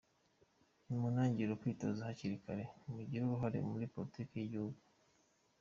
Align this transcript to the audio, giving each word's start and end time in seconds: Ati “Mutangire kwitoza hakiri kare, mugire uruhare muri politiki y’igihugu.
Ati 0.79 0.93
“Mutangire 1.01 1.51
kwitoza 1.61 2.01
hakiri 2.07 2.37
kare, 2.43 2.63
mugire 2.93 3.23
uruhare 3.25 3.59
muri 3.71 3.85
politiki 3.95 4.33
y’igihugu. 4.35 4.79